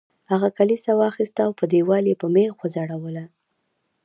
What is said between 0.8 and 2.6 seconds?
واخیسته او په دیوال یې په میخ